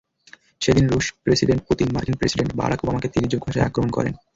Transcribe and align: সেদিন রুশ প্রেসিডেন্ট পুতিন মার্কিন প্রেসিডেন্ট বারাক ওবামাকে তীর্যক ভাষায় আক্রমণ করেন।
সেদিন 0.61 0.85
রুশ 0.87 1.05
প্রেসিডেন্ট 1.23 1.61
পুতিন 1.67 1.87
মার্কিন 1.91 2.15
প্রেসিডেন্ট 2.19 2.51
বারাক 2.59 2.79
ওবামাকে 2.81 3.07
তীর্যক 3.13 3.41
ভাষায় 3.45 3.67
আক্রমণ 3.67 3.89
করেন। 3.93 4.13